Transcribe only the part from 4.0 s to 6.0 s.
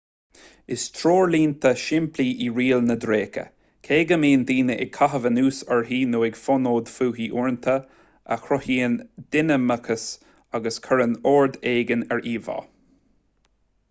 go mbíonn daoine ag caitheamh anuas uirthi